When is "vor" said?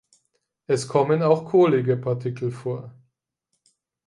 2.51-2.91